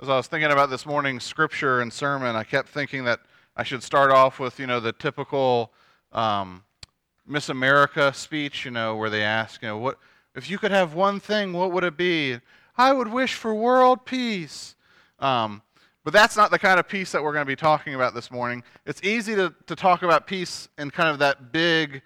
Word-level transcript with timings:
As 0.00 0.08
I 0.08 0.16
was 0.16 0.28
thinking 0.28 0.52
about 0.52 0.70
this 0.70 0.86
morning's 0.86 1.24
scripture 1.24 1.80
and 1.80 1.92
sermon, 1.92 2.36
I 2.36 2.44
kept 2.44 2.68
thinking 2.68 3.02
that 3.06 3.18
I 3.56 3.64
should 3.64 3.82
start 3.82 4.12
off 4.12 4.38
with, 4.38 4.60
you 4.60 4.66
know, 4.68 4.78
the 4.78 4.92
typical 4.92 5.72
um, 6.12 6.62
Miss 7.26 7.48
America 7.48 8.12
speech, 8.14 8.64
you 8.64 8.70
know, 8.70 8.94
where 8.94 9.10
they 9.10 9.24
ask, 9.24 9.60
you 9.60 9.66
know, 9.66 9.76
what 9.76 9.98
if 10.36 10.48
you 10.48 10.56
could 10.56 10.70
have 10.70 10.94
one 10.94 11.18
thing, 11.18 11.52
what 11.52 11.72
would 11.72 11.82
it 11.82 11.96
be? 11.96 12.38
I 12.76 12.92
would 12.92 13.08
wish 13.08 13.34
for 13.34 13.52
world 13.52 14.06
peace. 14.06 14.76
Um, 15.18 15.62
but 16.04 16.12
that's 16.12 16.36
not 16.36 16.52
the 16.52 16.60
kind 16.60 16.78
of 16.78 16.86
peace 16.86 17.10
that 17.10 17.20
we're 17.20 17.32
going 17.32 17.44
to 17.44 17.50
be 17.50 17.56
talking 17.56 17.96
about 17.96 18.14
this 18.14 18.30
morning. 18.30 18.62
It's 18.86 19.02
easy 19.02 19.34
to, 19.34 19.52
to 19.66 19.74
talk 19.74 20.04
about 20.04 20.28
peace 20.28 20.68
in 20.78 20.92
kind 20.92 21.08
of 21.08 21.18
that 21.18 21.50
big, 21.50 22.02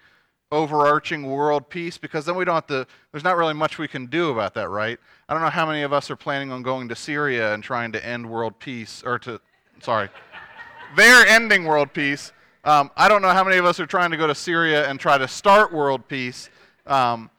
overarching 0.53 1.23
world 1.23 1.69
peace 1.69 1.97
because 1.97 2.25
then 2.25 2.35
we 2.35 2.45
don't 2.45 2.55
have 2.55 2.67
to, 2.67 2.87
there's 3.11 3.23
not 3.23 3.35
really 3.35 3.53
much 3.53 3.77
we 3.77 3.87
can 3.87 4.05
do 4.05 4.29
about 4.29 4.53
that, 4.53 4.69
right? 4.69 4.99
I 5.27 5.33
don't 5.33 5.41
know 5.41 5.49
how 5.49 5.65
many 5.65 5.81
of 5.81 5.91
us 5.91 6.11
are 6.11 6.15
planning 6.15 6.51
on 6.51 6.61
going 6.61 6.87
to 6.89 6.95
Syria 6.95 7.53
and 7.53 7.63
trying 7.63 7.91
to 7.93 8.05
end 8.05 8.29
world 8.29 8.59
peace, 8.59 9.03
or 9.05 9.17
to, 9.19 9.41
sorry, 9.81 10.09
they're 10.95 11.25
ending 11.27 11.65
world 11.65 11.93
peace. 11.93 12.31
Um, 12.63 12.91
I 12.95 13.09
don't 13.09 13.21
know 13.21 13.29
how 13.29 13.43
many 13.43 13.57
of 13.57 13.65
us 13.65 13.79
are 13.79 13.85
trying 13.85 14.11
to 14.11 14.17
go 14.17 14.27
to 14.27 14.35
Syria 14.35 14.87
and 14.87 14.99
try 14.99 15.17
to 15.17 15.27
start 15.27 15.73
world 15.73 16.07
peace. 16.07 16.49
Um, 16.85 17.29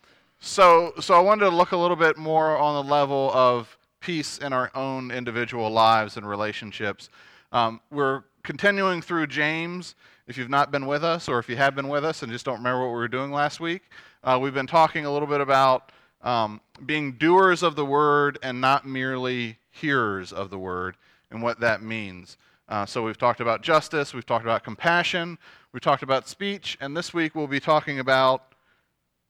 so, 0.41 0.93
so 1.01 1.15
I 1.15 1.21
wanted 1.21 1.49
to 1.49 1.57
look 1.57 1.73
a 1.73 1.77
little 1.77 1.97
bit 1.97 2.19
more 2.19 2.59
on 2.59 2.85
the 2.85 2.93
level 2.93 3.31
of 3.33 3.79
peace 4.01 4.37
in 4.39 4.53
our 4.53 4.71
own 4.75 5.11
individual 5.11 5.71
lives 5.71 6.19
and 6.19 6.29
relationships. 6.29 7.09
Um, 7.53 7.81
we're 7.91 8.25
continuing 8.43 9.01
through 9.01 9.29
James. 9.29 9.95
If 10.27 10.39
you've 10.39 10.49
not 10.49 10.71
been 10.71 10.87
with 10.87 11.05
us, 11.05 11.29
or 11.29 11.39
if 11.39 11.51
you 11.51 11.57
have 11.57 11.75
been 11.75 11.89
with 11.89 12.03
us 12.03 12.23
and 12.23 12.33
just 12.33 12.47
don't 12.47 12.57
remember 12.57 12.81
what 12.81 12.89
we 12.89 12.95
were 12.95 13.09
doing 13.09 13.31
last 13.31 13.61
week, 13.61 13.83
uh, 14.23 14.39
we've 14.41 14.55
been 14.55 14.67
talking 14.67 15.05
a 15.05 15.13
little 15.13 15.29
bit 15.29 15.43
about 15.43 15.93
um, 16.23 16.63
being 16.87 17.13
doers 17.13 17.63
of 17.63 17.77
the 17.77 17.85
word 17.85 18.39
and 18.43 18.59
not 18.59 18.87
merely 18.87 19.59
hearers 19.71 20.33
of 20.33 20.49
the 20.49 20.59
word 20.59 20.97
and 21.31 21.43
what 21.43 21.61
that 21.61 21.83
means. 21.83 22.39
Uh, 22.71 22.87
so 22.87 23.05
we've 23.05 23.19
talked 23.19 23.41
about 23.41 23.61
justice, 23.61 24.15
we've 24.15 24.25
talked 24.25 24.47
about 24.47 24.65
compassion, 24.65 25.37
we've 25.73 25.83
talked 25.83 26.03
about 26.03 26.27
speech, 26.27 26.79
and 26.81 26.97
this 26.97 27.13
week 27.13 27.35
we'll 27.35 27.47
be 27.47 27.61
talking 27.61 27.99
about, 27.99 28.55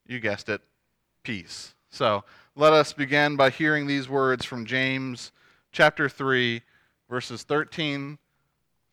you 0.06 0.20
guessed 0.20 0.48
it, 0.48 0.60
peace. 1.24 1.74
So 1.90 2.22
let 2.54 2.72
us 2.72 2.92
begin 2.92 3.34
by 3.34 3.50
hearing 3.50 3.88
these 3.88 4.08
words 4.08 4.44
from 4.44 4.64
James 4.64 5.32
chapter 5.72 6.08
3, 6.08 6.62
verses 7.10 7.42
13 7.42 8.16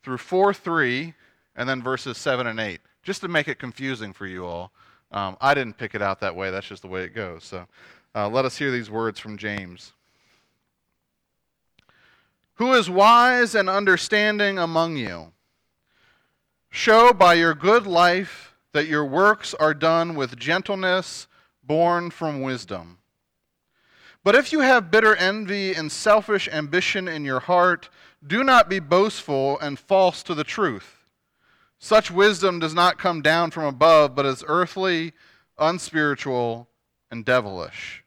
through 0.03 0.17
4 0.17 0.51
3, 0.51 1.13
and 1.55 1.67
then 1.67 1.81
verses 1.81 2.17
7 2.17 2.47
and 2.47 2.59
8, 2.59 2.79
just 3.03 3.21
to 3.21 3.27
make 3.27 3.47
it 3.47 3.59
confusing 3.59 4.13
for 4.13 4.27
you 4.27 4.45
all. 4.45 4.71
Um, 5.11 5.35
I 5.41 5.53
didn't 5.53 5.77
pick 5.77 5.95
it 5.95 6.01
out 6.01 6.19
that 6.21 6.35
way, 6.35 6.51
that's 6.51 6.67
just 6.67 6.81
the 6.81 6.87
way 6.87 7.03
it 7.03 7.13
goes. 7.13 7.43
So 7.43 7.67
uh, 8.15 8.29
let 8.29 8.45
us 8.45 8.57
hear 8.57 8.71
these 8.71 8.89
words 8.89 9.19
from 9.19 9.37
James. 9.37 9.93
Who 12.55 12.73
is 12.73 12.89
wise 12.89 13.55
and 13.55 13.69
understanding 13.69 14.57
among 14.57 14.95
you? 14.95 15.33
Show 16.69 17.11
by 17.11 17.33
your 17.33 17.53
good 17.53 17.85
life 17.85 18.55
that 18.71 18.87
your 18.87 19.05
works 19.05 19.53
are 19.55 19.73
done 19.73 20.15
with 20.15 20.37
gentleness 20.37 21.27
born 21.63 22.09
from 22.09 22.41
wisdom. 22.41 22.99
But 24.23 24.35
if 24.35 24.51
you 24.51 24.59
have 24.59 24.91
bitter 24.91 25.15
envy 25.15 25.73
and 25.73 25.91
selfish 25.91 26.47
ambition 26.51 27.07
in 27.07 27.25
your 27.25 27.39
heart, 27.39 27.89
do 28.25 28.43
not 28.43 28.69
be 28.69 28.79
boastful 28.79 29.59
and 29.59 29.79
false 29.79 30.21
to 30.23 30.35
the 30.35 30.43
truth. 30.43 31.00
Such 31.83 32.11
wisdom 32.11 32.59
does 32.59 32.75
not 32.75 32.99
come 32.99 33.23
down 33.23 33.49
from 33.49 33.63
above, 33.65 34.13
but 34.13 34.23
is 34.23 34.43
earthly, 34.47 35.13
unspiritual, 35.57 36.69
and 37.09 37.25
devilish. 37.25 38.03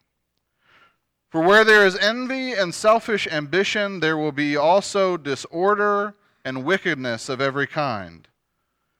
For 1.29 1.41
where 1.41 1.65
there 1.65 1.85
is 1.85 1.97
envy 1.97 2.53
and 2.53 2.73
selfish 2.73 3.27
ambition, 3.27 3.99
there 3.99 4.17
will 4.17 4.31
be 4.31 4.55
also 4.55 5.17
disorder 5.17 6.15
and 6.45 6.63
wickedness 6.63 7.27
of 7.27 7.41
every 7.41 7.67
kind. 7.67 8.29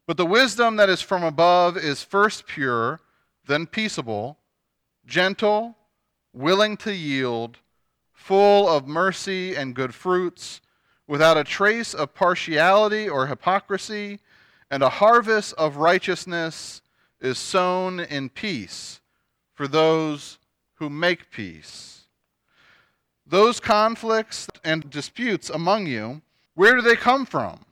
But 0.07 0.17
the 0.17 0.25
wisdom 0.25 0.75
that 0.75 0.89
is 0.89 1.01
from 1.01 1.23
above 1.23 1.77
is 1.77 2.03
first 2.03 2.45
pure, 2.45 2.99
then 3.47 3.67
peaceable, 3.67 4.39
gentle 5.05 5.77
willing 6.33 6.75
to 6.77 6.93
yield, 6.93 7.59
full 8.11 8.67
of 8.67 8.89
mercy 8.89 9.55
and 9.55 9.73
good 9.73 9.95
fruits, 9.95 10.59
without 11.07 11.37
a 11.37 11.45
trace 11.45 11.93
of 11.93 12.13
partiality 12.13 13.07
or 13.07 13.27
hypocrisy, 13.27 14.19
and 14.69 14.83
a 14.83 14.89
harvest 14.89 15.53
of 15.57 15.77
righteousness 15.77 16.81
is 17.19 17.37
sown 17.37 17.99
in 17.99 18.29
peace 18.29 18.99
for 19.53 19.67
those 19.67 20.37
who 20.75 20.89
make 20.89 21.31
peace. 21.31 22.05
Those 23.25 23.59
conflicts 23.59 24.47
and 24.63 24.89
disputes 24.89 25.49
among 25.49 25.87
you, 25.87 26.21
where 26.53 26.75
do 26.75 26.81
they 26.81 26.95
come 26.95 27.25
from? 27.25 27.65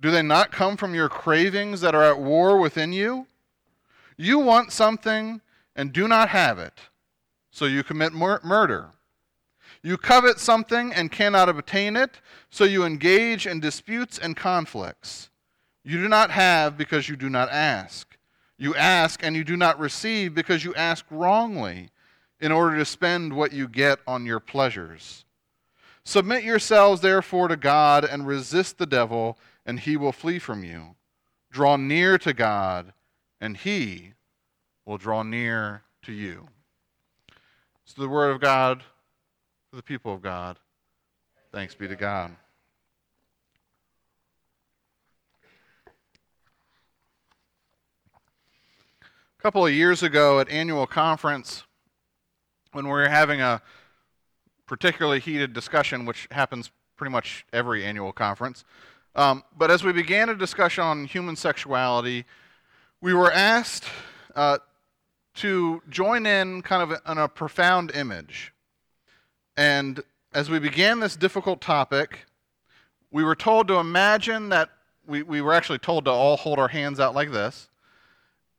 Do 0.00 0.10
they 0.10 0.22
not 0.22 0.52
come 0.52 0.76
from 0.76 0.94
your 0.94 1.08
cravings 1.08 1.80
that 1.80 1.94
are 1.94 2.04
at 2.04 2.20
war 2.20 2.58
within 2.58 2.92
you? 2.92 3.26
You 4.16 4.38
want 4.38 4.72
something 4.72 5.40
and 5.74 5.92
do 5.92 6.06
not 6.08 6.28
have 6.28 6.58
it 6.58 6.78
so 7.50 7.64
you 7.64 7.82
commit 7.82 8.12
mur- 8.12 8.40
murder. 8.42 8.90
You 9.82 9.96
covet 9.96 10.38
something 10.38 10.92
and 10.92 11.10
cannot 11.10 11.48
obtain 11.48 11.96
it, 11.96 12.20
so 12.50 12.64
you 12.64 12.84
engage 12.84 13.46
in 13.46 13.60
disputes 13.60 14.18
and 14.18 14.36
conflicts. 14.36 15.30
You 15.84 15.98
do 16.02 16.08
not 16.08 16.30
have 16.30 16.76
because 16.76 17.08
you 17.08 17.16
do 17.16 17.30
not 17.30 17.50
ask. 17.50 18.16
You 18.58 18.74
ask 18.74 19.24
and 19.24 19.34
you 19.34 19.44
do 19.44 19.56
not 19.56 19.78
receive 19.78 20.34
because 20.34 20.64
you 20.64 20.74
ask 20.74 21.04
wrongly, 21.10 21.90
in 22.40 22.52
order 22.52 22.76
to 22.78 22.84
spend 22.84 23.32
what 23.34 23.52
you 23.52 23.68
get 23.68 24.00
on 24.06 24.24
your 24.24 24.40
pleasures. 24.40 25.24
Submit 26.04 26.42
yourselves 26.42 27.02
therefore 27.02 27.48
to 27.48 27.56
God 27.56 28.04
and 28.04 28.26
resist 28.26 28.78
the 28.78 28.86
devil, 28.86 29.38
and 29.66 29.78
he 29.78 29.96
will 29.96 30.12
flee 30.12 30.38
from 30.38 30.64
you. 30.64 30.96
Draw 31.50 31.76
near 31.76 32.16
to 32.18 32.32
God, 32.32 32.92
and 33.40 33.56
he 33.56 34.14
will 34.86 34.96
draw 34.96 35.22
near 35.22 35.82
to 36.02 36.12
you. 36.12 36.48
It's 37.84 37.92
the 37.92 38.08
word 38.08 38.30
of 38.30 38.40
God 38.40 38.82
for 39.68 39.76
the 39.76 39.82
people 39.82 40.14
of 40.14 40.22
God. 40.22 40.58
Thanks 41.52 41.74
be 41.74 41.88
to 41.88 41.96
God. 41.96 42.34
A 49.40 49.42
couple 49.42 49.64
of 49.64 49.72
years 49.72 50.02
ago 50.02 50.38
at 50.38 50.50
annual 50.50 50.86
conference, 50.86 51.64
when 52.72 52.84
we 52.84 52.90
were 52.90 53.08
having 53.08 53.40
a 53.40 53.62
particularly 54.66 55.18
heated 55.18 55.54
discussion, 55.54 56.04
which 56.04 56.28
happens 56.30 56.70
pretty 56.98 57.10
much 57.10 57.46
every 57.50 57.82
annual 57.82 58.12
conference, 58.12 58.66
um, 59.14 59.42
but 59.56 59.70
as 59.70 59.82
we 59.82 59.94
began 59.94 60.28
a 60.28 60.34
discussion 60.34 60.84
on 60.84 61.06
human 61.06 61.36
sexuality, 61.36 62.26
we 63.00 63.14
were 63.14 63.32
asked 63.32 63.86
uh, 64.36 64.58
to 65.36 65.80
join 65.88 66.26
in 66.26 66.60
kind 66.60 66.82
of 66.82 67.00
in 67.10 67.16
a 67.16 67.26
profound 67.26 67.92
image. 67.92 68.52
And 69.56 70.02
as 70.34 70.50
we 70.50 70.58
began 70.58 71.00
this 71.00 71.16
difficult 71.16 71.62
topic, 71.62 72.26
we 73.10 73.24
were 73.24 73.34
told 73.34 73.68
to 73.68 73.78
imagine 73.78 74.50
that 74.50 74.68
we, 75.06 75.22
we 75.22 75.40
were 75.40 75.54
actually 75.54 75.78
told 75.78 76.04
to 76.04 76.10
all 76.10 76.36
hold 76.36 76.58
our 76.58 76.68
hands 76.68 77.00
out 77.00 77.14
like 77.14 77.32
this, 77.32 77.69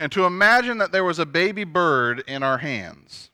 and 0.01 0.11
to 0.11 0.25
imagine 0.25 0.79
that 0.79 0.91
there 0.91 1.03
was 1.03 1.19
a 1.19 1.27
baby 1.27 1.63
bird 1.63 2.23
in 2.25 2.41
our 2.41 2.57
hands. 2.57 3.29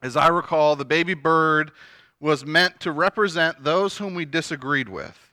As 0.00 0.16
I 0.16 0.28
recall, 0.28 0.76
the 0.76 0.86
baby 0.86 1.12
bird 1.12 1.72
was 2.18 2.46
meant 2.46 2.80
to 2.80 2.90
represent 2.90 3.62
those 3.62 3.98
whom 3.98 4.14
we 4.14 4.24
disagreed 4.24 4.88
with. 4.88 5.30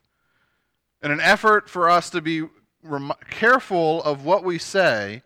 In 1.01 1.11
an 1.11 1.21
effort 1.21 1.69
for 1.69 1.89
us 1.89 2.09
to 2.09 2.19
be 2.19 2.43
careful 3.29 4.03
of 4.03 4.25
what 4.25 4.43
we 4.43 4.57
say, 4.57 5.23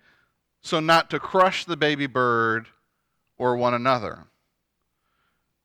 so 0.62 0.80
not 0.80 1.10
to 1.10 1.20
crush 1.20 1.66
the 1.66 1.76
baby 1.76 2.06
bird 2.06 2.68
or 3.40 3.58
one 3.58 3.74
another. 3.74 4.26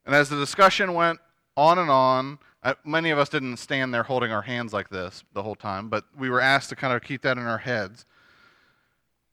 And 0.07 0.15
as 0.15 0.31
the 0.31 0.37
discussion 0.37 0.95
went 0.95 1.21
on 1.55 1.79
and 1.79 1.91
on, 1.91 2.39
I, 2.63 2.77
many 2.83 3.11
of 3.11 3.19
us 3.19 3.29
didn't 3.29 3.59
stand 3.59 3.93
there 3.93 4.05
holding 4.05 4.33
our 4.33 4.43
hands 4.43 4.73
like 4.73 4.89
this 4.89 5.23
the 5.35 5.43
whole 5.43 5.55
time, 5.55 5.91
but 5.91 6.07
we 6.17 6.31
were 6.31 6.41
asked 6.41 6.71
to 6.71 6.77
kind 6.77 6.95
of 6.95 7.03
keep 7.03 7.21
that 7.23 7.37
in 7.37 7.45
our 7.45 7.59
heads. 7.59 8.07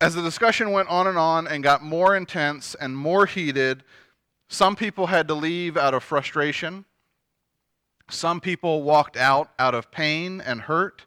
As 0.01 0.13
the 0.13 0.21
discussion 0.21 0.71
went 0.71 0.89
on 0.89 1.07
and 1.07 1.17
on 1.17 1.47
and 1.47 1.63
got 1.63 1.81
more 1.81 2.15
intense 2.15 2.75
and 2.75 2.97
more 2.97 3.25
heated, 3.25 3.83
some 4.47 4.75
people 4.75 5.07
had 5.07 5.27
to 5.29 5.33
leave 5.33 5.77
out 5.77 5.93
of 5.93 6.03
frustration. 6.03 6.85
Some 8.09 8.41
people 8.41 8.83
walked 8.83 9.17
out 9.17 9.51
out 9.57 9.73
of 9.73 9.91
pain 9.91 10.41
and 10.41 10.61
hurt. 10.61 11.05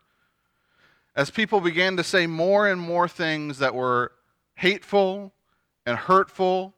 As 1.14 1.30
people 1.30 1.60
began 1.60 1.96
to 1.96 2.04
say 2.04 2.26
more 2.26 2.66
and 2.66 2.80
more 2.80 3.08
things 3.08 3.58
that 3.58 3.74
were 3.74 4.12
hateful 4.54 5.32
and 5.84 5.96
hurtful 5.96 6.74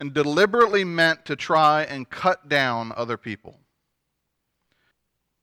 and 0.00 0.14
deliberately 0.14 0.82
meant 0.82 1.26
to 1.26 1.36
try 1.36 1.82
and 1.82 2.08
cut 2.08 2.48
down 2.48 2.92
other 2.96 3.16
people. 3.16 3.58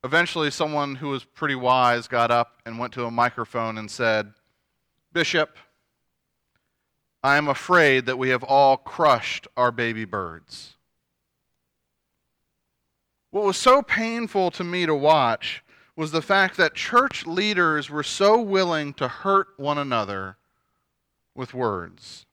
Eventually, 0.04 0.50
someone 0.50 0.96
who 0.96 1.08
was 1.08 1.24
pretty 1.24 1.54
wise 1.54 2.08
got 2.08 2.30
up 2.30 2.60
and 2.66 2.78
went 2.78 2.92
to 2.94 3.04
a 3.04 3.10
microphone 3.10 3.78
and 3.78 3.90
said, 3.90 4.32
Bishop, 5.12 5.56
I 7.22 7.36
am 7.36 7.48
afraid 7.48 8.06
that 8.06 8.18
we 8.18 8.28
have 8.28 8.44
all 8.44 8.76
crushed 8.76 9.48
our 9.56 9.72
baby 9.72 10.04
birds. 10.04 10.76
What 13.30 13.44
was 13.44 13.56
so 13.56 13.82
painful 13.82 14.50
to 14.52 14.64
me 14.64 14.86
to 14.86 14.94
watch 14.94 15.62
was 15.96 16.12
the 16.12 16.22
fact 16.22 16.56
that 16.56 16.74
church 16.74 17.26
leaders 17.26 17.90
were 17.90 18.04
so 18.04 18.40
willing 18.40 18.94
to 18.94 19.08
hurt 19.08 19.48
one 19.56 19.78
another 19.78 20.36
with 21.34 21.54
words. 21.54 22.24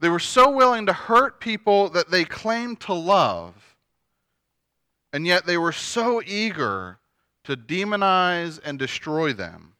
They 0.00 0.08
were 0.08 0.18
so 0.18 0.50
willing 0.50 0.86
to 0.86 0.92
hurt 0.92 1.38
people 1.38 1.88
that 1.90 2.10
they 2.10 2.24
claimed 2.24 2.80
to 2.80 2.94
love, 2.94 3.76
and 5.12 5.26
yet 5.26 5.46
they 5.46 5.58
were 5.58 5.72
so 5.72 6.22
eager 6.26 6.98
to 7.44 7.56
demonize 7.56 8.58
and 8.64 8.78
destroy 8.78 9.32
them. 9.32 9.74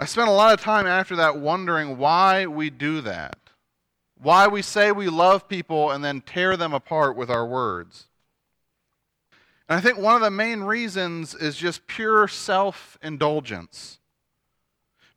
I 0.00 0.06
spent 0.06 0.28
a 0.28 0.32
lot 0.32 0.54
of 0.54 0.62
time 0.62 0.86
after 0.86 1.14
that 1.16 1.36
wondering 1.36 1.98
why 1.98 2.46
we 2.46 2.70
do 2.70 3.02
that. 3.02 3.36
Why 4.16 4.48
we 4.48 4.62
say 4.62 4.92
we 4.92 5.10
love 5.10 5.46
people 5.46 5.90
and 5.90 6.02
then 6.02 6.22
tear 6.22 6.56
them 6.56 6.72
apart 6.72 7.16
with 7.16 7.28
our 7.28 7.46
words. 7.46 8.06
And 9.68 9.76
I 9.76 9.82
think 9.82 9.98
one 9.98 10.14
of 10.14 10.22
the 10.22 10.30
main 10.30 10.62
reasons 10.62 11.34
is 11.34 11.54
just 11.54 11.86
pure 11.86 12.26
self 12.28 12.96
indulgence. 13.02 13.98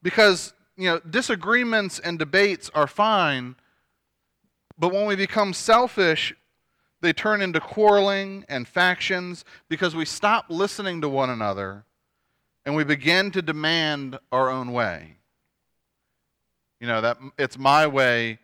Because, 0.01 0.53
you 0.75 0.89
know, 0.89 0.99
disagreements 0.99 1.97
and 1.99 2.19
debates 2.19 2.69
are 2.75 2.87
fine, 2.87 3.55
but 4.77 4.91
when 4.91 5.05
we 5.05 5.15
become 5.15 5.53
selfish, 5.53 6.35
they 6.99 7.13
turn 7.13 7.41
into 7.41 7.61
quarreling 7.61 8.43
and 8.49 8.67
factions 8.67 9.45
because 9.69 9.95
we 9.95 10.03
stop 10.03 10.47
listening 10.49 10.99
to 10.99 11.07
one 11.07 11.29
another 11.29 11.85
and 12.65 12.75
we 12.75 12.83
begin 12.83 13.31
to 13.31 13.41
demand 13.41 14.19
our 14.31 14.49
own 14.49 14.71
way. 14.71 15.17
You 16.79 16.87
know, 16.87 17.01
that 17.01 17.17
it's 17.37 17.57
my 17.57 17.87
way 17.87 18.39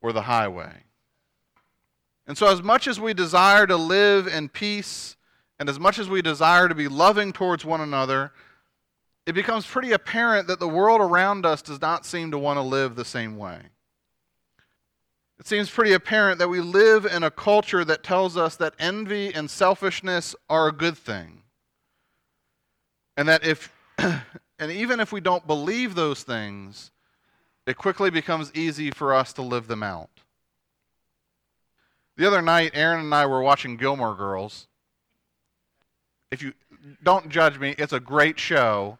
or 0.00 0.12
the 0.12 0.22
highway. 0.22 0.84
And 2.26 2.38
so, 2.38 2.46
as 2.46 2.62
much 2.62 2.86
as 2.86 3.00
we 3.00 3.14
desire 3.14 3.66
to 3.66 3.76
live 3.76 4.26
in 4.26 4.48
peace 4.48 5.16
and 5.58 5.68
as 5.68 5.78
much 5.78 5.98
as 5.98 6.08
we 6.08 6.22
desire 6.22 6.68
to 6.68 6.74
be 6.74 6.88
loving 6.88 7.32
towards 7.32 7.64
one 7.64 7.80
another, 7.80 8.32
it 9.26 9.32
becomes 9.32 9.66
pretty 9.66 9.92
apparent 9.92 10.48
that 10.48 10.58
the 10.58 10.68
world 10.68 11.00
around 11.00 11.46
us 11.46 11.62
does 11.62 11.80
not 11.80 12.04
seem 12.04 12.30
to 12.30 12.38
want 12.38 12.56
to 12.56 12.62
live 12.62 12.96
the 12.96 13.04
same 13.04 13.36
way. 13.36 13.60
It 15.38 15.46
seems 15.46 15.70
pretty 15.70 15.92
apparent 15.92 16.38
that 16.38 16.48
we 16.48 16.60
live 16.60 17.04
in 17.04 17.22
a 17.22 17.30
culture 17.30 17.84
that 17.84 18.04
tells 18.04 18.36
us 18.36 18.56
that 18.56 18.74
envy 18.78 19.34
and 19.34 19.50
selfishness 19.50 20.36
are 20.48 20.68
a 20.68 20.72
good 20.72 20.96
thing. 20.96 21.41
And 23.22 23.28
that 23.28 23.46
if, 23.46 23.72
and 24.58 24.72
even 24.72 24.98
if 24.98 25.12
we 25.12 25.20
don't 25.20 25.46
believe 25.46 25.94
those 25.94 26.24
things, 26.24 26.90
it 27.68 27.76
quickly 27.76 28.10
becomes 28.10 28.50
easy 28.52 28.90
for 28.90 29.14
us 29.14 29.32
to 29.34 29.42
live 29.42 29.68
them 29.68 29.84
out. 29.84 30.10
The 32.16 32.26
other 32.26 32.42
night, 32.42 32.72
Aaron 32.74 32.98
and 32.98 33.14
I 33.14 33.26
were 33.26 33.40
watching 33.40 33.76
Gilmore 33.76 34.16
Girls. 34.16 34.66
If 36.32 36.42
you 36.42 36.52
don't 37.04 37.28
judge 37.28 37.60
me, 37.60 37.76
it's 37.78 37.92
a 37.92 38.00
great 38.00 38.40
show. 38.40 38.98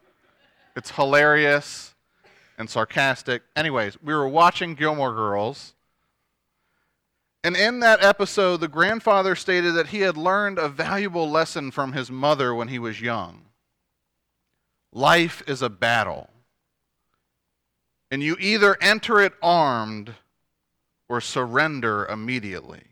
It's 0.77 0.93
hilarious 0.93 1.93
and 2.59 2.71
sarcastic. 2.71 3.43
Anyways, 3.57 4.01
we 4.01 4.15
were 4.15 4.29
watching 4.29 4.77
Gilmore 4.77 5.15
Girls. 5.15 5.75
And 7.43 7.57
in 7.57 7.81
that 7.81 8.05
episode, 8.05 8.59
the 8.59 8.69
grandfather 8.69 9.35
stated 9.35 9.75
that 9.75 9.89
he 9.89 10.03
had 10.03 10.17
learned 10.17 10.61
a 10.61 10.69
valuable 10.69 11.29
lesson 11.29 11.73
from 11.73 11.93
his 11.93 12.09
mother 12.09 12.55
when 12.55 12.69
he 12.69 12.79
was 12.79 13.01
young. 13.01 13.47
Life 14.93 15.43
is 15.47 15.63
a 15.63 15.71
battle. 15.71 16.29
And 18.11 18.23
you 18.23 18.37
either 18.39 18.77
enter 18.83 19.21
it 19.21 19.33
armed 19.43 20.15
or 21.09 21.21
surrender 21.21 22.07
immediately. 22.07 22.83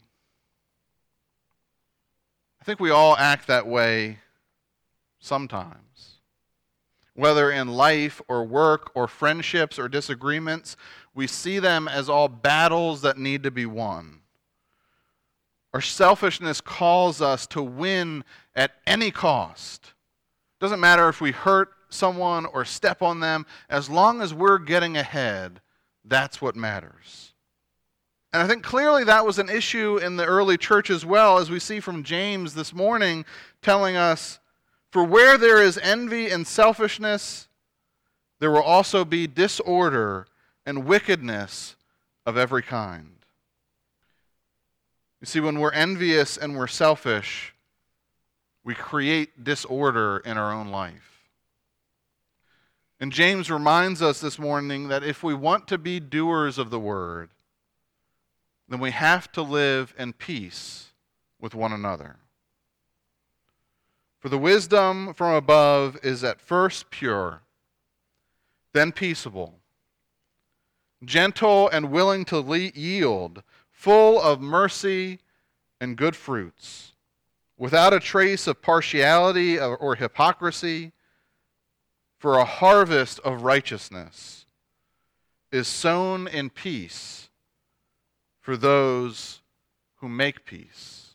I 2.61 2.65
think 2.65 2.81
we 2.81 2.91
all 2.91 3.17
act 3.17 3.47
that 3.47 3.67
way 3.67 4.19
sometimes. 5.19 6.21
Whether 7.15 7.51
in 7.51 7.69
life 7.69 8.23
or 8.29 8.45
work 8.45 8.91
or 8.95 9.07
friendships 9.07 9.79
or 9.79 9.89
disagreements, 9.89 10.77
we 11.15 11.27
see 11.27 11.59
them 11.59 11.87
as 11.87 12.09
all 12.09 12.29
battles 12.29 13.03
that 13.03 13.19
need 13.19 13.43
to 13.43 13.51
be 13.51 13.67
won. 13.67 14.21
Our 15.75 15.81
selfishness 15.81 16.61
calls 16.61 17.21
us 17.21 17.47
to 17.49 17.63
win 17.63 18.25
at 18.55 18.73
any 18.87 19.11
cost. 19.11 19.93
Doesn't 20.61 20.81
matter 20.81 21.09
if 21.09 21.21
we 21.21 21.33
hurt 21.33 21.71
someone 21.91 22.47
or 22.47 22.65
step 22.65 23.03
on 23.03 23.21
them, 23.21 23.47
as 23.69 23.91
long 23.91 24.23
as 24.23 24.33
we're 24.33 24.59
getting 24.59 24.97
ahead, 24.97 25.61
that's 26.05 26.41
what 26.41 26.57
matters. 26.57 27.33
And 28.33 28.43
I 28.43 28.47
think 28.47 28.63
clearly 28.63 29.05
that 29.05 29.27
was 29.27 29.39
an 29.39 29.49
issue 29.49 29.99
in 29.99 30.17
the 30.17 30.25
early 30.25 30.57
church 30.57 30.89
as 30.89 31.05
well, 31.05 31.39
as 31.39 31.51
we 31.51 31.59
see 31.59 31.81
from 31.81 32.05
James 32.05 32.55
this 32.55 32.73
morning 32.73 33.25
telling 33.61 33.97
us 33.97 34.39
For 34.91 35.05
where 35.05 35.39
there 35.39 35.63
is 35.63 35.79
envy 35.79 36.31
and 36.31 36.47
selfishness, 36.47 37.49
there 38.41 38.51
will 38.51 38.63
also 38.63 39.05
be 39.05 39.27
disorder 39.27 40.27
and 40.67 40.85
wickedness 40.85 41.77
of 42.27 42.37
every 42.37 42.63
kind. 42.63 43.13
You 45.21 45.27
see, 45.27 45.41
when 45.41 45.59
we're 45.61 45.73
envious 45.73 46.37
and 46.37 46.57
we're 46.57 46.67
selfish, 46.67 47.55
we 48.65 48.75
create 48.75 49.45
disorder 49.45 50.23
in 50.25 50.39
our 50.39 50.53
own 50.53 50.69
life. 50.69 51.10
And 53.01 53.11
James 53.11 53.51
reminds 53.51 54.03
us 54.03 54.21
this 54.21 54.39
morning 54.39 54.89
that 54.89 55.03
if 55.03 55.23
we 55.23 55.33
want 55.33 55.67
to 55.69 55.79
be 55.79 56.01
doers 56.01 56.59
of 56.59 56.69
the 56.69 56.79
word, 56.79 57.31
then 58.69 58.79
we 58.79 58.91
have 58.91 59.33
to 59.33 59.43
live 59.43 59.95
in 59.99 60.13
peace 60.13 60.91
with 61.41 61.55
one 61.55 61.73
another. 61.73 62.17
For 64.19 64.29
the 64.29 64.37
wisdom 64.37 65.15
from 65.15 65.35
above 65.35 65.99
is 66.03 66.23
at 66.23 66.43
first 66.43 66.91
pure, 66.91 67.41
then 68.75 68.93
peaceable, 68.93 69.55
gentle 71.03 71.71
and 71.71 71.91
willing 71.91 72.27
to 72.27 72.43
yield, 72.75 73.43
full 73.73 74.21
of 74.21 74.43
mercy 74.43 75.21
and 75.81 75.97
good 75.97 76.15
fruits, 76.15 76.93
without 77.57 77.95
a 77.95 77.99
trace 77.99 78.47
of 78.47 78.61
partiality 78.61 79.59
or 79.59 79.95
hypocrisy 79.95 80.93
for 82.21 82.37
a 82.37 82.45
harvest 82.45 83.19
of 83.21 83.43
righteousness 83.43 84.45
is 85.51 85.67
sown 85.67 86.29
in 86.29 86.51
peace 86.51 87.31
for 88.43 88.59
those 88.59 89.41
who 89.97 90.09
make 90.09 90.45
peace. 90.45 91.15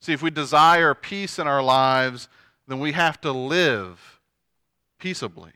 See, 0.00 0.12
if 0.12 0.22
we 0.22 0.30
desire 0.30 0.94
peace 0.94 1.40
in 1.40 1.48
our 1.48 1.62
lives, 1.62 2.28
then 2.68 2.78
we 2.78 2.92
have 2.92 3.20
to 3.22 3.32
live 3.32 4.20
peaceably. 5.00 5.52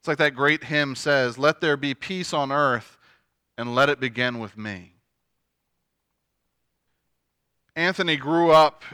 It's 0.00 0.08
like 0.08 0.18
that 0.18 0.34
great 0.34 0.64
hymn 0.64 0.94
says, 0.94 1.36
Let 1.36 1.60
there 1.60 1.76
be 1.76 1.92
peace 1.92 2.32
on 2.32 2.50
earth, 2.50 2.96
and 3.58 3.74
let 3.74 3.90
it 3.90 4.00
begin 4.00 4.38
with 4.38 4.56
me. 4.56 4.94
Anthony 7.76 8.16
grew 8.16 8.50
up 8.50 8.84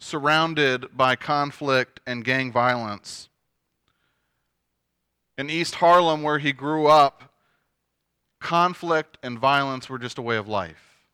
surrounded 0.00 0.96
by 0.96 1.14
conflict 1.14 2.00
and 2.06 2.24
gang 2.24 2.50
violence. 2.50 3.28
In 5.38 5.48
East 5.48 5.76
Harlem, 5.76 6.22
where 6.22 6.38
he 6.38 6.52
grew 6.52 6.86
up, 6.86 7.34
conflict 8.40 9.18
and 9.22 9.38
violence 9.38 9.88
were 9.88 9.98
just 9.98 10.18
a 10.18 10.22
way 10.22 10.36
of 10.36 10.48
life. 10.48 11.04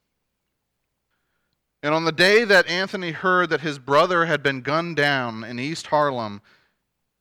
And 1.82 1.94
on 1.94 2.04
the 2.04 2.12
day 2.12 2.44
that 2.44 2.68
Anthony 2.68 3.12
heard 3.12 3.50
that 3.50 3.60
his 3.60 3.78
brother 3.78 4.26
had 4.26 4.42
been 4.42 4.62
gunned 4.62 4.96
down 4.96 5.44
in 5.44 5.58
East 5.60 5.88
Harlem, 5.88 6.40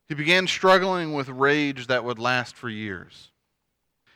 he 0.07 0.15
began 0.15 0.47
struggling 0.47 1.13
with 1.13 1.29
rage 1.29 1.87
that 1.87 2.03
would 2.03 2.19
last 2.19 2.55
for 2.55 2.69
years. 2.69 3.31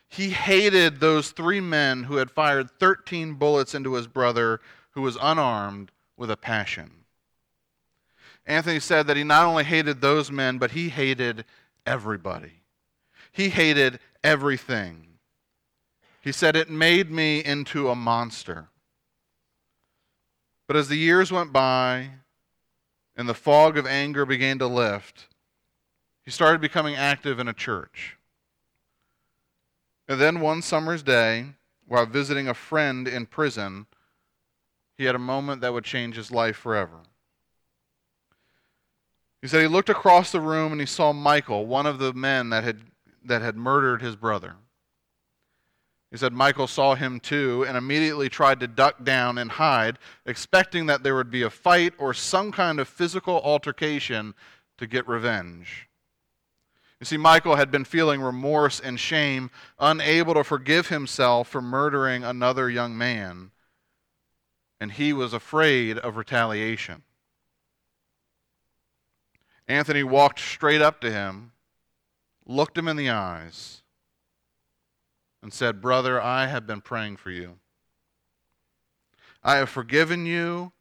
He 0.07 0.29
hated 0.29 0.99
those 0.99 1.31
three 1.31 1.59
men 1.59 2.03
who 2.03 2.15
had 2.15 2.31
fired 2.31 2.71
13 2.79 3.35
bullets 3.35 3.75
into 3.75 3.93
his 3.93 4.07
brother, 4.07 4.59
who 4.91 5.01
was 5.01 5.17
unarmed, 5.21 5.91
with 6.17 6.31
a 6.31 6.37
passion. 6.37 6.98
Anthony 8.49 8.79
said 8.79 9.05
that 9.05 9.15
he 9.15 9.23
not 9.23 9.45
only 9.45 9.63
hated 9.63 10.01
those 10.01 10.31
men, 10.31 10.57
but 10.57 10.71
he 10.71 10.89
hated 10.89 11.45
everybody. 11.85 12.63
He 13.31 13.49
hated 13.49 13.99
everything. 14.23 15.05
He 16.19 16.31
said, 16.31 16.55
It 16.55 16.67
made 16.67 17.11
me 17.11 17.45
into 17.45 17.89
a 17.89 17.95
monster. 17.95 18.69
But 20.65 20.77
as 20.77 20.87
the 20.87 20.97
years 20.97 21.31
went 21.31 21.53
by 21.53 22.09
and 23.15 23.29
the 23.29 23.35
fog 23.35 23.77
of 23.77 23.85
anger 23.85 24.25
began 24.25 24.57
to 24.59 24.67
lift, 24.67 25.27
he 26.25 26.31
started 26.31 26.59
becoming 26.59 26.95
active 26.95 27.37
in 27.37 27.47
a 27.47 27.53
church. 27.53 28.17
And 30.07 30.19
then 30.19 30.41
one 30.41 30.63
summer's 30.63 31.03
day, 31.03 31.53
while 31.87 32.07
visiting 32.07 32.47
a 32.47 32.55
friend 32.55 33.07
in 33.07 33.27
prison, 33.27 33.85
he 34.97 35.05
had 35.05 35.13
a 35.13 35.19
moment 35.19 35.61
that 35.61 35.71
would 35.71 35.83
change 35.83 36.15
his 36.15 36.31
life 36.31 36.57
forever. 36.57 37.01
He 39.41 39.47
said 39.47 39.61
he 39.61 39.67
looked 39.67 39.89
across 39.89 40.31
the 40.31 40.41
room 40.41 40.71
and 40.71 40.81
he 40.81 40.87
saw 40.87 41.13
Michael, 41.13 41.65
one 41.65 41.85
of 41.85 41.99
the 41.99 42.13
men 42.13 42.49
that 42.49 42.63
had, 42.63 42.81
that 43.23 43.41
had 43.41 43.55
murdered 43.55 44.01
his 44.01 44.15
brother. 44.15 44.55
He 46.11 46.17
said 46.17 46.33
Michael 46.33 46.67
saw 46.67 46.95
him 46.95 47.19
too 47.19 47.63
and 47.67 47.77
immediately 47.77 48.29
tried 48.29 48.59
to 48.61 48.67
duck 48.67 49.03
down 49.03 49.37
and 49.37 49.51
hide, 49.51 49.99
expecting 50.25 50.87
that 50.87 51.03
there 51.03 51.15
would 51.15 51.29
be 51.29 51.43
a 51.43 51.49
fight 51.49 51.93
or 51.97 52.13
some 52.13 52.51
kind 52.51 52.79
of 52.79 52.87
physical 52.87 53.39
altercation 53.41 54.33
to 54.77 54.87
get 54.87 55.07
revenge. 55.07 55.87
You 56.99 57.05
see, 57.05 57.17
Michael 57.17 57.55
had 57.55 57.71
been 57.71 57.85
feeling 57.85 58.21
remorse 58.21 58.79
and 58.79 58.99
shame, 58.99 59.51
unable 59.77 60.33
to 60.33 60.43
forgive 60.43 60.87
himself 60.87 61.47
for 61.47 61.61
murdering 61.61 62.23
another 62.23 62.69
young 62.69 62.97
man, 62.97 63.51
and 64.81 64.91
he 64.91 65.13
was 65.13 65.31
afraid 65.31 65.97
of 65.97 66.17
retaliation. 66.17 67.03
Anthony 69.69 70.01
walked 70.01 70.39
straight 70.39 70.81
up 70.81 70.99
to 71.01 71.11
him, 71.11 71.51
looked 72.47 72.75
him 72.75 72.87
in 72.87 72.97
the 72.97 73.11
eyes, 73.11 73.83
and 75.43 75.53
said, 75.53 75.79
Brother, 75.79 76.19
I 76.19 76.47
have 76.47 76.65
been 76.65 76.81
praying 76.81 77.17
for 77.17 77.29
you. 77.29 77.59
I 79.43 79.57
have 79.57 79.69
forgiven 79.69 80.25
you, 80.25 80.71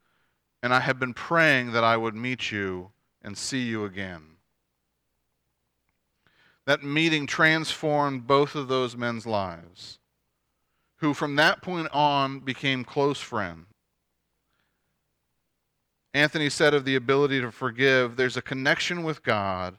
and 0.62 0.72
I 0.72 0.80
have 0.80 0.98
been 0.98 1.12
praying 1.12 1.72
that 1.72 1.84
I 1.84 1.98
would 1.98 2.14
meet 2.14 2.50
you 2.50 2.90
and 3.22 3.36
see 3.36 3.60
you 3.60 3.84
again. 3.84 4.22
That 6.64 6.82
meeting 6.82 7.26
transformed 7.26 8.26
both 8.26 8.54
of 8.54 8.68
those 8.68 8.96
men's 8.96 9.26
lives, 9.26 9.98
who 10.96 11.12
from 11.12 11.36
that 11.36 11.60
point 11.60 11.88
on 11.92 12.40
became 12.40 12.84
close 12.84 13.20
friends. 13.20 13.66
Anthony 16.14 16.48
said 16.48 16.74
of 16.74 16.84
the 16.84 16.96
ability 16.96 17.40
to 17.40 17.50
forgive, 17.50 18.16
there's 18.16 18.36
a 18.36 18.42
connection 18.42 19.02
with 19.02 19.22
God 19.22 19.78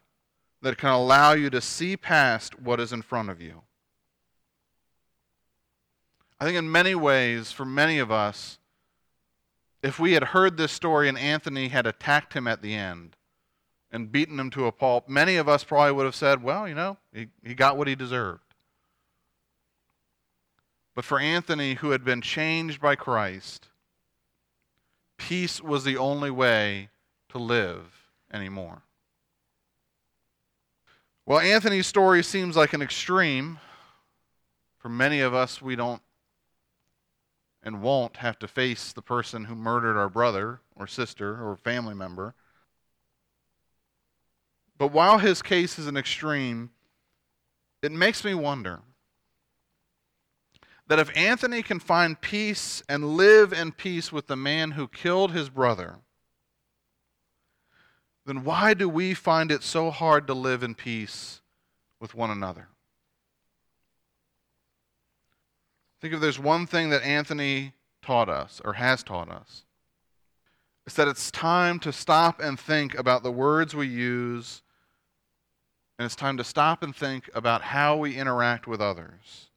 that 0.62 0.78
can 0.78 0.90
allow 0.90 1.34
you 1.34 1.50
to 1.50 1.62
see 1.62 1.98
past 1.98 2.60
what 2.60 2.80
is 2.80 2.94
in 2.94 3.02
front 3.02 3.30
of 3.30 3.42
you. 3.42 3.62
I 6.40 6.46
think 6.46 6.58
in 6.58 6.72
many 6.72 6.96
ways, 6.96 7.52
for 7.52 7.66
many 7.66 8.00
of 8.00 8.12
us, 8.12 8.60
if 9.82 10.00
we 10.00 10.14
had 10.14 10.26
heard 10.26 10.58
this 10.58 10.72
story 10.72 11.10
and 11.10 11.18
Anthony 11.18 11.70
had 11.70 11.88
attacked 11.88 12.34
him 12.34 12.48
at 12.48 12.62
the 12.62 12.76
end, 12.76 13.16
and 13.92 14.12
beaten 14.12 14.40
him 14.40 14.50
to 14.52 14.68
a 14.68 14.72
pulp, 14.72 15.10
many 15.10 15.36
of 15.36 15.50
us 15.50 15.64
probably 15.64 15.92
would 15.92 16.06
have 16.06 16.16
said, 16.16 16.44
well, 16.44 16.68
you 16.68 16.76
know, 16.76 16.98
he, 17.14 17.28
he 17.44 17.56
got 17.56 17.78
what 17.78 17.88
he 17.88 17.96
deserved. 17.96 18.44
But 20.96 21.06
for 21.06 21.20
Anthony, 21.20 21.76
who 21.76 21.92
had 21.92 22.04
been 22.04 22.22
changed 22.22 22.82
by 22.82 22.96
Christ, 22.96 23.68
peace 25.20 25.62
was 25.62 25.84
the 25.84 25.98
only 25.98 26.32
way 26.32 26.90
to 27.30 27.38
live 27.38 28.10
anymore. 28.34 28.82
Well, 31.28 31.40
Anthony's 31.40 31.86
story 31.86 32.24
seems 32.24 32.56
like 32.56 32.74
an 32.74 32.82
extreme. 32.82 33.60
For 34.80 34.90
many 34.90 35.20
of 35.20 35.36
us, 35.36 35.62
we 35.62 35.76
don't 35.76 36.02
and 37.62 37.82
won't 37.82 38.18
have 38.18 38.40
to 38.40 38.48
face 38.48 38.94
the 38.94 39.02
person 39.02 39.44
who 39.46 39.54
murdered 39.54 39.98
our 39.98 40.10
brother 40.10 40.62
or 40.76 40.88
sister 40.88 41.46
or 41.46 41.58
family 41.58 41.94
member. 41.94 42.34
But 44.78 44.94
while 44.94 45.18
his 45.18 45.42
case 45.42 45.78
is 45.78 45.86
an 45.86 45.98
extreme, 45.98 46.72
it 47.84 47.92
makes 47.92 48.24
me 48.24 48.34
wonder 48.34 48.80
that 50.90 51.00
if 51.00 51.16
Anthony 51.16 51.64
can 51.64 51.80
find 51.80 52.20
peace 52.20 52.84
and 52.90 53.16
live 53.16 53.54
in 53.54 53.72
peace 53.72 54.12
with 54.12 54.28
the 54.28 54.36
man 54.36 54.72
who 54.72 54.88
killed 54.88 55.32
his 55.32 55.50
brother, 55.50 56.00
then 58.26 58.44
why 58.44 58.74
do 58.74 58.90
we 58.90 59.14
find 59.14 59.52
it 59.52 59.64
so 59.64 59.90
hard 59.90 60.28
to 60.28 60.34
live 60.34 60.62
in 60.62 60.76
peace 60.76 61.42
with 62.02 62.14
one 62.14 62.30
another? 62.30 62.68
think 66.02 66.14
if 66.14 66.22
there's 66.22 66.40
one 66.40 66.66
thing 66.66 66.90
that 66.90 67.04
Anthony 67.04 67.74
taught 68.02 68.30
us 68.30 68.62
or 68.64 68.74
has 68.74 69.04
taught 69.04 69.30
us, 69.30 69.66
it's 70.86 70.96
that 70.96 71.08
it's 71.08 71.30
time 71.30 71.80
to 71.80 71.92
stop 71.92 72.42
and 72.42 72.60
think 72.60 72.98
about 72.98 73.22
the 73.22 73.32
words 73.32 73.76
we 73.76 73.88
use 73.88 74.62
and 75.98 76.06
it's 76.06 76.16
time 76.16 76.38
to 76.38 76.44
stop 76.44 76.82
and 76.82 76.96
think 76.96 77.30
about 77.36 77.62
how 77.62 77.98
we 77.98 78.16
interact 78.16 78.66
with 78.66 78.80
others. 78.80 79.49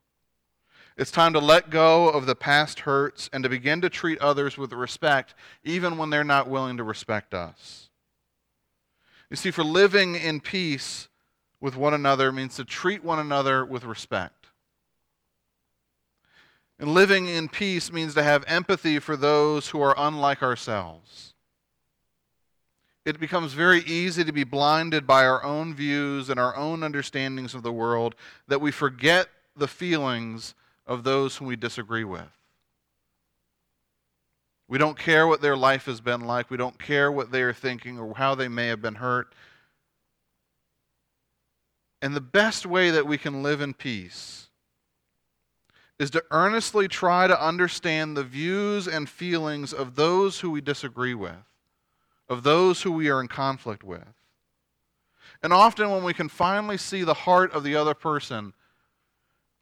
It's 0.97 1.11
time 1.11 1.33
to 1.33 1.39
let 1.39 1.71
go 1.71 2.09
of 2.09 2.27
the 2.27 2.35
past 2.35 2.81
hurts 2.81 3.31
and 3.33 3.43
to 3.45 3.51
begin 3.51 3.81
to 3.81 3.89
treat 3.89 4.19
others 4.21 4.59
with 4.59 4.73
respect, 4.73 5.35
even 5.65 5.97
when 5.97 6.11
they're 6.11 6.25
not 6.25 6.49
willing 6.49 6.77
to 6.77 6.85
respect 6.85 7.35
us. 7.35 7.89
You 9.31 9.37
see, 9.37 9.51
for 9.51 9.65
living 9.65 10.15
in 10.15 10.41
peace 10.41 11.09
with 11.61 11.77
one 11.77 11.95
another 11.95 12.33
means 12.33 12.57
to 12.57 12.65
treat 12.65 13.03
one 13.03 13.19
another 13.19 13.65
with 13.65 13.85
respect. 13.85 14.47
And 16.79 16.93
living 16.93 17.29
in 17.29 17.49
peace 17.49 17.93
means 17.93 18.15
to 18.15 18.23
have 18.23 18.45
empathy 18.47 18.99
for 18.99 19.17
those 19.17 19.69
who 19.69 19.81
are 19.81 19.95
unlike 19.97 20.43
ourselves 20.43 21.33
it 23.05 23.19
becomes 23.19 23.53
very 23.53 23.81
easy 23.81 24.23
to 24.23 24.33
be 24.33 24.45
blinded 24.45 25.07
by 25.07 25.27
our 25.27 25.43
own 25.43 25.75
views 25.75 26.31
and 26.31 26.39
our 26.39 26.55
own 26.55 26.83
understandings 26.83 27.55
of 27.55 27.63
the 27.63 27.73
world 27.73 28.15
that 28.47 28.61
we 28.61 28.71
forget 28.71 29.29
the 29.57 29.69
feelings 29.69 30.55
of 30.87 31.05
those 31.05 31.37
whom 31.37 31.49
we 31.49 31.57
disagree 31.57 32.05
with. 32.05 32.29
We 34.69 34.79
don't 34.79 34.99
care 34.99 35.27
what 35.27 35.43
their 35.43 35.57
life 35.57 35.85
has 35.87 36.01
been 36.01 36.23
like. 36.23 36.51
We 36.51 36.57
don't 36.57 36.79
care 36.79 37.13
what 37.13 37.31
they 37.31 37.43
are 37.43 37.53
thinking 37.53 37.99
or 37.99 38.15
how 38.15 38.35
they 38.35 38.49
may 38.49 38.69
have 38.69 38.81
been 38.81 38.97
hurt. 38.97 39.35
And 42.01 42.17
the 42.17 42.21
best 42.21 42.67
way 42.67 42.91
that 42.91 43.07
we 43.07 43.19
can 43.19 43.43
live 43.43 43.61
in 43.61 43.75
peace 43.75 44.49
is 45.99 46.11
to 46.11 46.25
earnestly 46.31 46.89
try 46.89 47.27
to 47.27 47.45
understand 47.45 48.17
the 48.17 48.25
views 48.25 48.89
and 48.89 49.09
feelings 49.09 49.73
of 49.73 49.95
those 49.95 50.41
who 50.41 50.51
we 50.51 50.61
disagree 50.61 51.15
with 51.15 51.45
of 52.33 52.43
those 52.43 52.83
who 52.83 52.91
we 52.91 53.11
are 53.11 53.21
in 53.21 53.29
conflict 53.29 53.85
with. 53.85 54.15
And 55.43 55.53
often, 55.53 55.91
when 55.91 56.03
we 56.03 56.15
can 56.15 56.29
finally 56.29 56.79
see 56.79 57.03
the 57.03 57.15
heart 57.15 57.53
of 57.53 57.63
the 57.63 57.77
other 57.77 57.95
person, 57.95 58.55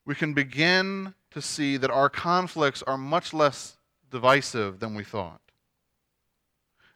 we 0.05 0.15
can 0.15 0.35
begin 0.35 1.15
to 1.31 1.43
see 1.43 1.77
that 1.77 1.91
our 1.91 2.09
conflicts 2.09 2.83
are 2.83 2.99
much 2.99 3.33
less 3.33 3.77
divisive 4.11 4.81
than 4.81 4.95
we 4.95 5.05
thought. 5.05 5.41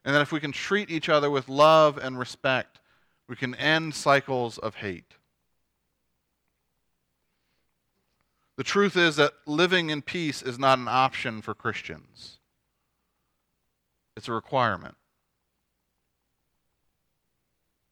And 0.05 0.15
that 0.15 0.23
if 0.23 0.33
we 0.33 0.41
can 0.41 0.53
treat 0.53 0.91
each 0.91 1.09
other 1.09 1.31
with 1.31 1.49
love 1.49 1.97
and 1.97 2.19
respect, 2.19 2.81
we 3.29 3.37
can 3.37 3.55
end 3.55 3.95
cycles 3.95 4.59
of 4.59 4.77
hate. 4.77 5.15
The 8.57 8.65
truth 8.65 8.97
is 8.97 9.17
that 9.17 9.33
living 9.47 9.91
in 9.91 10.03
peace 10.03 10.43
is 10.43 10.59
not 10.59 10.79
an 10.79 10.89
option 10.89 11.43
for 11.43 11.55
Christians, 11.55 12.39
it's 14.17 14.29
a 14.29 14.33
requirement. 14.33 14.95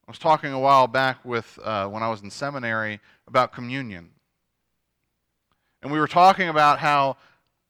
I 0.06 0.10
was 0.10 0.18
talking 0.18 0.52
a 0.52 0.58
while 0.58 0.88
back 0.88 1.24
with 1.24 1.58
uh, 1.62 1.86
when 1.88 2.02
I 2.02 2.08
was 2.08 2.22
in 2.22 2.30
seminary 2.30 3.00
about 3.26 3.52
communion. 3.52 4.10
And 5.82 5.90
we 5.90 5.98
were 5.98 6.06
talking 6.06 6.48
about 6.48 6.78
how 6.78 7.16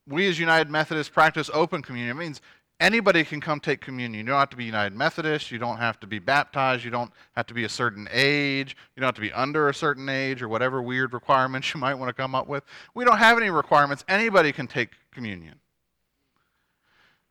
we 0.07 0.27
as 0.27 0.39
United 0.39 0.69
Methodists 0.69 1.11
practice 1.11 1.49
open 1.53 1.81
communion. 1.81 2.15
It 2.15 2.19
means 2.19 2.41
anybody 2.79 3.23
can 3.23 3.41
come 3.41 3.59
take 3.59 3.81
communion. 3.81 4.25
You 4.25 4.31
don't 4.31 4.39
have 4.39 4.49
to 4.51 4.57
be 4.57 4.65
United 4.65 4.95
Methodist. 4.95 5.51
You 5.51 5.57
don't 5.57 5.77
have 5.77 5.99
to 6.01 6.07
be 6.07 6.19
baptized. 6.19 6.83
You 6.83 6.91
don't 6.91 7.11
have 7.35 7.47
to 7.47 7.53
be 7.53 7.63
a 7.63 7.69
certain 7.69 8.07
age. 8.11 8.75
You 8.95 9.01
don't 9.01 9.07
have 9.07 9.15
to 9.15 9.21
be 9.21 9.31
under 9.31 9.69
a 9.69 9.73
certain 9.73 10.09
age 10.09 10.41
or 10.41 10.47
whatever 10.47 10.81
weird 10.81 11.13
requirements 11.13 11.71
you 11.73 11.79
might 11.79 11.95
want 11.95 12.09
to 12.09 12.13
come 12.13 12.35
up 12.35 12.47
with. 12.47 12.63
We 12.93 13.05
don't 13.05 13.17
have 13.17 13.37
any 13.37 13.49
requirements. 13.49 14.03
Anybody 14.07 14.51
can 14.51 14.67
take 14.67 14.89
communion. 15.11 15.55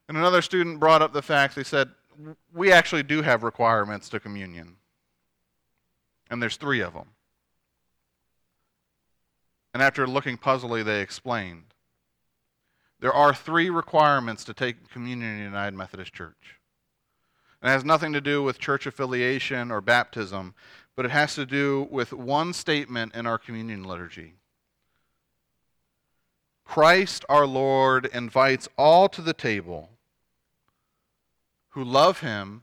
And 0.08 0.16
another 0.16 0.42
student 0.42 0.80
brought 0.80 1.00
up 1.00 1.12
the 1.12 1.22
fact, 1.22 1.54
they 1.54 1.64
said, 1.64 1.88
we 2.52 2.72
actually 2.72 3.02
do 3.02 3.22
have 3.22 3.42
requirements 3.42 4.08
to 4.10 4.20
communion 4.20 4.76
and 6.32 6.42
there's 6.42 6.56
three 6.56 6.80
of 6.80 6.94
them. 6.94 7.08
And 9.74 9.82
after 9.82 10.06
looking 10.06 10.36
puzzly, 10.36 10.84
they 10.84 11.00
explained 11.00 11.72
there 13.00 13.12
are 13.12 13.34
three 13.34 13.68
requirements 13.68 14.44
to 14.44 14.54
take 14.54 14.90
communion 14.90 15.32
in 15.32 15.38
the 15.38 15.44
United 15.44 15.76
Methodist 15.76 16.12
Church. 16.12 16.60
It 17.62 17.68
has 17.68 17.84
nothing 17.84 18.12
to 18.12 18.20
do 18.20 18.42
with 18.42 18.58
church 18.58 18.86
affiliation 18.86 19.70
or 19.70 19.80
baptism, 19.80 20.54
but 20.94 21.04
it 21.04 21.10
has 21.10 21.34
to 21.34 21.46
do 21.46 21.88
with 21.90 22.12
one 22.12 22.52
statement 22.52 23.14
in 23.14 23.26
our 23.26 23.38
communion 23.38 23.84
liturgy. 23.84 24.34
Christ 26.64 27.24
our 27.28 27.46
Lord 27.46 28.06
invites 28.06 28.68
all 28.78 29.08
to 29.10 29.22
the 29.22 29.34
table 29.34 29.90
who 31.70 31.84
love 31.84 32.20
him 32.20 32.62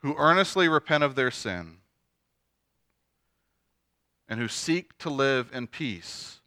who 0.00 0.14
earnestly 0.16 0.68
repent 0.68 1.02
of 1.02 1.16
their 1.16 1.30
sin 1.30 1.78
and 4.28 4.38
who 4.38 4.48
seek 4.48 4.96
to 4.98 5.10
live 5.10 5.50
in 5.52 5.66
peace 5.66 6.40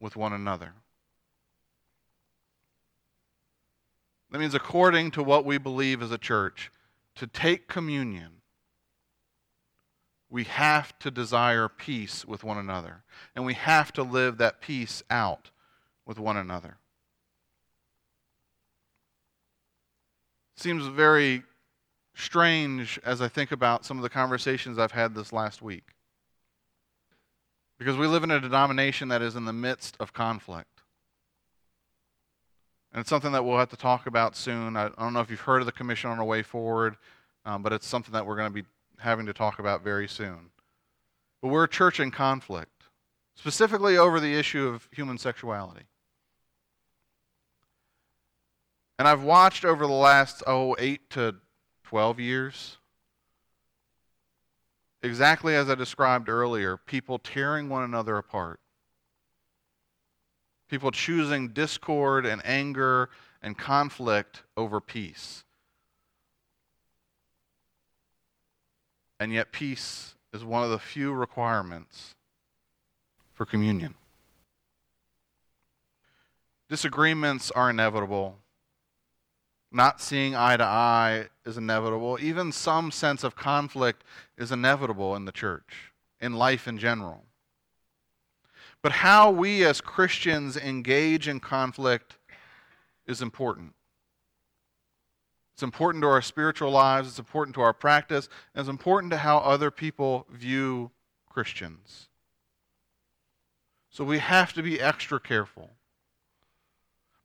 with 0.00 0.16
one 0.16 0.32
another. 0.32 0.72
That 4.30 4.38
means, 4.38 4.54
according 4.54 5.12
to 5.12 5.22
what 5.22 5.44
we 5.44 5.58
believe 5.58 6.02
as 6.02 6.12
a 6.12 6.18
church, 6.18 6.70
to 7.14 7.26
take 7.26 7.66
communion 7.66 8.38
we 10.30 10.44
have 10.44 10.98
to 10.98 11.10
desire 11.10 11.68
peace 11.68 12.24
with 12.24 12.44
one 12.44 12.58
another, 12.58 13.02
and 13.34 13.44
we 13.44 13.54
have 13.54 13.92
to 13.94 14.02
live 14.02 14.38
that 14.38 14.60
peace 14.60 15.02
out 15.10 15.50
with 16.04 16.18
one 16.18 16.36
another. 16.36 16.76
Seems 20.56 20.86
very 20.86 21.44
strange 22.14 22.98
as 23.04 23.22
I 23.22 23.28
think 23.28 23.52
about 23.52 23.84
some 23.84 23.96
of 23.96 24.02
the 24.02 24.08
conversations 24.10 24.78
I've 24.78 24.92
had 24.92 25.14
this 25.14 25.32
last 25.32 25.62
week. 25.62 25.94
Because 27.78 27.96
we 27.96 28.06
live 28.06 28.24
in 28.24 28.30
a 28.30 28.40
denomination 28.40 29.08
that 29.08 29.22
is 29.22 29.36
in 29.36 29.44
the 29.44 29.52
midst 29.52 29.96
of 30.00 30.12
conflict. 30.12 30.82
And 32.92 33.00
it's 33.00 33.10
something 33.10 33.32
that 33.32 33.44
we'll 33.44 33.58
have 33.58 33.68
to 33.70 33.76
talk 33.76 34.06
about 34.06 34.34
soon. 34.34 34.76
I, 34.76 34.88
don't 34.98 35.12
know 35.12 35.20
if 35.20 35.30
you've 35.30 35.40
heard 35.40 35.60
of 35.60 35.66
the 35.66 35.72
Commission 35.72 36.10
on 36.10 36.18
our 36.18 36.24
Way 36.24 36.42
Forward, 36.42 36.96
um, 37.44 37.62
but 37.62 37.72
it's 37.72 37.86
something 37.86 38.12
that 38.12 38.26
we're 38.26 38.36
going 38.36 38.52
to 38.52 38.62
be 38.62 38.66
having 38.98 39.26
to 39.26 39.32
talk 39.32 39.58
about 39.58 39.84
very 39.84 40.08
soon. 40.08 40.50
But 41.40 41.48
we're 41.48 41.64
a 41.64 41.68
church 41.68 42.00
in 42.00 42.10
conflict, 42.10 42.84
specifically 43.36 43.96
over 43.96 44.18
the 44.18 44.34
issue 44.34 44.66
of 44.66 44.88
human 44.90 45.18
sexuality. 45.18 45.84
And 48.98 49.06
I've 49.06 49.22
watched 49.22 49.64
over 49.64 49.86
the 49.86 49.92
last, 49.92 50.42
oh, 50.46 50.74
eight 50.78 51.08
to 51.10 51.36
12 51.84 52.18
years, 52.18 52.78
exactly 55.02 55.54
as 55.54 55.68
I 55.70 55.74
described 55.74 56.28
earlier, 56.28 56.76
people 56.76 57.18
tearing 57.18 57.68
one 57.68 57.84
another 57.84 58.16
apart. 58.16 58.60
People 60.68 60.90
choosing 60.90 61.48
discord 61.48 62.26
and 62.26 62.42
anger 62.44 63.10
and 63.42 63.56
conflict 63.56 64.42
over 64.56 64.80
peace. 64.80 65.44
And 69.20 69.32
yet, 69.32 69.50
peace 69.50 70.14
is 70.32 70.44
one 70.44 70.62
of 70.62 70.70
the 70.70 70.78
few 70.78 71.12
requirements 71.12 72.14
for 73.32 73.46
communion. 73.46 73.94
Disagreements 76.68 77.50
are 77.50 77.70
inevitable. 77.70 78.36
Not 79.70 80.00
seeing 80.00 80.34
eye 80.34 80.56
to 80.56 80.64
eye 80.64 81.26
is 81.44 81.58
inevitable. 81.58 82.18
Even 82.20 82.52
some 82.52 82.90
sense 82.90 83.22
of 83.22 83.36
conflict 83.36 84.02
is 84.36 84.50
inevitable 84.50 85.14
in 85.14 85.24
the 85.24 85.32
church, 85.32 85.92
in 86.20 86.34
life 86.34 86.66
in 86.66 86.78
general. 86.78 87.24
But 88.80 88.92
how 88.92 89.30
we 89.30 89.64
as 89.64 89.80
Christians 89.80 90.56
engage 90.56 91.28
in 91.28 91.40
conflict 91.40 92.16
is 93.06 93.20
important. 93.20 93.74
It's 95.54 95.62
important 95.64 96.02
to 96.02 96.08
our 96.08 96.22
spiritual 96.22 96.70
lives, 96.70 97.08
it's 97.08 97.18
important 97.18 97.54
to 97.56 97.60
our 97.62 97.72
practice, 97.72 98.28
and 98.54 98.60
it's 98.60 98.70
important 98.70 99.10
to 99.10 99.18
how 99.18 99.38
other 99.38 99.72
people 99.72 100.24
view 100.30 100.92
Christians. 101.28 102.08
So 103.90 104.04
we 104.04 104.20
have 104.20 104.52
to 104.52 104.62
be 104.62 104.80
extra 104.80 105.18
careful, 105.18 105.70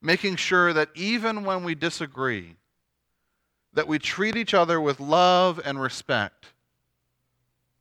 making 0.04 0.36
sure 0.36 0.72
that 0.74 0.90
even 0.94 1.44
when 1.44 1.64
we 1.64 1.74
disagree, 1.74 2.58
that 3.74 3.88
we 3.88 3.98
treat 3.98 4.36
each 4.36 4.54
other 4.54 4.80
with 4.80 5.00
love 5.00 5.60
and 5.66 5.82
respect, 5.82 6.48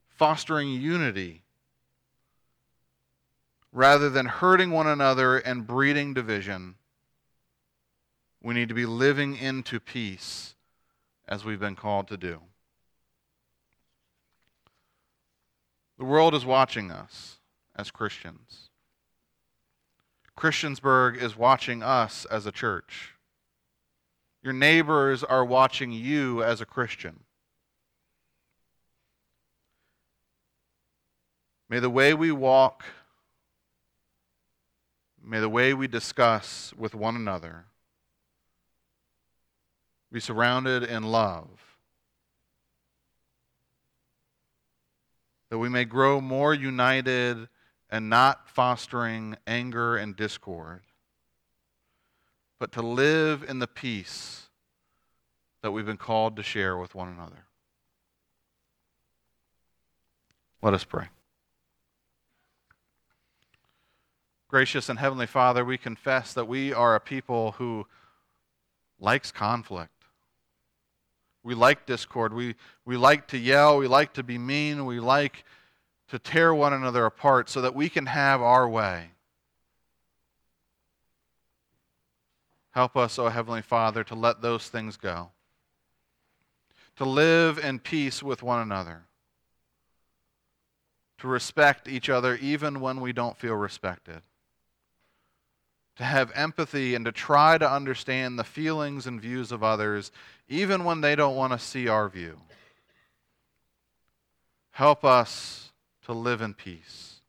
fostering 0.09 0.71
unity 0.71 1.43
rather 3.73 4.09
than 4.09 4.27
hurting 4.27 4.71
one 4.71 4.87
another 4.87 5.39
and 5.39 5.67
breeding 5.67 6.15
division 6.15 6.77
we 8.43 8.55
need 8.55 8.69
to 8.69 8.75
be 8.75 8.87
living 8.87 9.37
into 9.37 9.79
peace 9.79 10.55
as 11.29 11.45
we've 11.45 11.61
been 11.61 11.77
called 11.77 12.09
to 12.09 12.17
do. 12.17 12.41
The 15.99 16.05
world 16.05 16.35
is 16.35 16.45
watching 16.45 16.91
us 16.91 17.39
as 17.77 17.91
Christians. 17.93 18.71
Christiansburg 20.37 21.21
is 21.21 21.37
watching 21.37 21.83
us 21.83 22.25
as 22.25 22.47
a 22.47 22.53
church. 22.53 23.15
Your 24.43 24.53
neighbors 24.53 25.23
are 25.23 25.45
watching 25.45 25.93
you 25.93 26.43
as 26.43 26.61
a 26.61 26.67
Christian. 26.67 27.21
May 31.69 31.79
the 31.79 31.91
way 31.91 32.13
we 32.13 32.33
walk, 32.33 32.85
may 35.25 35.41
the 35.41 35.49
way 35.49 35.73
we 35.73 35.87
discuss 35.87 36.75
with 36.77 36.95
one 36.95 37.17
another 37.17 37.65
be 40.11 40.21
surrounded 40.21 40.83
in 40.83 41.05
love. 41.05 41.49
That 45.49 45.59
we 45.59 45.69
may 45.69 45.85
grow 45.85 46.21
more 46.21 46.53
united 46.53 47.49
and 47.93 48.09
not 48.09 48.49
fostering 48.49 49.37
anger 49.47 49.99
and 49.99 50.17
discord, 50.17 50.81
but 52.59 52.73
to 52.73 52.81
live 52.81 53.45
in 53.47 53.59
the 53.59 53.67
peace 53.67 54.49
that 55.63 55.73
we've 55.73 55.85
been 55.85 55.99
called 55.99 56.35
to 56.37 56.43
share 56.43 56.79
with 56.79 56.95
one 56.95 57.09
another. 57.09 57.45
Let 60.63 60.73
us 60.73 60.85
pray. 60.85 61.09
Gracious 64.49 64.89
and 64.89 64.99
Heavenly 64.99 65.27
Father, 65.27 65.63
we 65.63 65.77
confess 65.77 66.33
that 66.33 66.49
we 66.49 66.73
are 66.73 66.95
a 66.95 67.01
people 67.01 67.53
who 67.53 67.87
likes 69.01 69.31
conflict. 69.31 69.91
We 71.43 71.55
like 71.55 71.85
discord. 71.85 72.33
We, 72.33 72.55
we 72.87 72.97
like 72.97 73.29
to 73.29 73.39
yell. 73.39 73.77
We 73.77 73.87
like 73.87 74.15
to 74.15 74.23
be 74.23 74.39
mean. 74.39 74.87
We 74.87 74.99
like 74.99 75.45
to 76.13 76.19
tear 76.19 76.55
one 76.55 76.75
another 76.75 77.07
apart 77.07 77.49
so 77.49 77.63
that 77.63 77.75
we 77.75 77.89
can 77.89 78.05
have 78.05 78.43
our 78.43 78.69
way. 78.69 79.13
Help 82.73 82.99
us, 82.99 83.19
O 83.19 83.31
Heavenly 83.31 83.63
Father, 83.63 84.05
to 84.05 84.15
let 84.15 84.43
those 84.43 84.69
things 84.69 84.99
go. 84.99 85.31
To 86.97 87.07
live 87.07 87.59
in 87.59 87.79
peace 87.79 88.23
with 88.23 88.43
one 88.43 88.61
another. 88.61 89.05
To 91.21 91.29
respect 91.29 91.89
each 91.89 92.11
other 92.11 92.37
even 92.37 92.81
when 92.81 93.01
we 93.01 93.15
don't 93.15 93.39
feel 93.39 93.55
respected 93.55 94.21
to 95.97 96.05
have 96.05 96.33
empathy 96.35 96.95
and 96.95 97.05
to 97.05 97.13
try 97.13 97.57
to 97.59 97.71
understand 97.71 98.39
the 98.39 98.45
feelings 98.45 99.07
and 99.07 99.21
views 99.21 99.53
of 99.53 99.63
others, 99.63 100.11
even 100.49 100.85
when 100.85 101.03
they 101.03 101.15
don't 101.15 101.37
want 101.37 101.53
to 101.53 101.59
see 101.59 101.87
our 101.87 102.09
view. 102.09 102.39
Help 104.71 105.05
us 105.05 105.72
to 106.07 106.13
live 106.13 106.41
in 106.41 106.55
peace. 106.55 107.21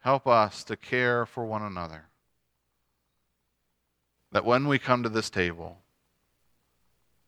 Help 0.00 0.26
us 0.26 0.64
to 0.64 0.76
care 0.76 1.26
for 1.26 1.44
one 1.44 1.62
another. 1.62 2.06
That 4.32 4.44
when 4.44 4.66
we 4.66 4.78
come 4.78 5.02
to 5.02 5.08
this 5.08 5.30
table 5.30 5.78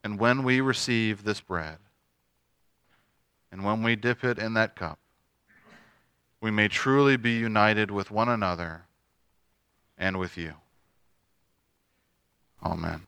and 0.02 0.18
when 0.18 0.42
we 0.42 0.60
receive 0.60 1.24
this 1.24 1.40
bread 1.40 1.78
and 3.50 3.64
when 3.64 3.82
we 3.82 3.96
dip 3.96 4.24
it 4.24 4.38
in 4.38 4.54
that 4.54 4.74
cup, 4.74 4.98
we 6.40 6.50
may 6.50 6.68
truly 6.68 7.16
be 7.16 7.32
united 7.32 7.90
with 7.90 8.10
one 8.10 8.28
another 8.28 8.82
and 9.98 10.18
with 10.18 10.36
you. 10.36 10.54
Amen. 12.64 13.06